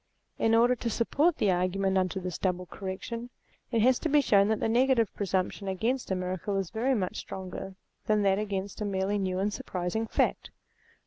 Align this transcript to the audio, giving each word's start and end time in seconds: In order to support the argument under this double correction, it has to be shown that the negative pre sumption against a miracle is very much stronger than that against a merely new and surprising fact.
In 0.39 0.55
order 0.55 0.75
to 0.77 0.89
support 0.89 1.37
the 1.37 1.51
argument 1.51 1.95
under 1.95 2.19
this 2.19 2.39
double 2.39 2.65
correction, 2.65 3.29
it 3.71 3.83
has 3.83 3.99
to 3.99 4.09
be 4.09 4.19
shown 4.19 4.47
that 4.47 4.59
the 4.59 4.67
negative 4.67 5.13
pre 5.13 5.27
sumption 5.27 5.69
against 5.71 6.09
a 6.09 6.15
miracle 6.15 6.57
is 6.57 6.71
very 6.71 6.95
much 6.95 7.17
stronger 7.17 7.75
than 8.07 8.23
that 8.23 8.39
against 8.39 8.81
a 8.81 8.85
merely 8.85 9.19
new 9.19 9.37
and 9.37 9.53
surprising 9.53 10.07
fact. 10.07 10.49